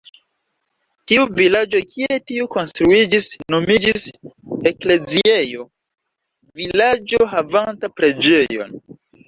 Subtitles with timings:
[1.09, 4.07] Tiu vilaĝo, kie tiu konstruiĝis, nomiĝis
[4.73, 5.69] "ekleziejo"
[6.63, 8.79] vilaĝo havanta preĝejon.